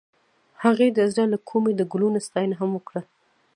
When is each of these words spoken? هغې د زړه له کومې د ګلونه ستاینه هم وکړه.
هغې 0.63 0.87
د 0.97 0.99
زړه 1.11 1.23
له 1.33 1.37
کومې 1.49 1.71
د 1.75 1.81
ګلونه 1.91 2.19
ستاینه 2.27 2.55
هم 2.61 2.69
وکړه. 2.73 3.01